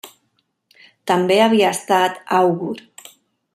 També 1.11 1.37
havia 1.43 1.75
estat 1.77 2.19
àugur. 2.41 2.75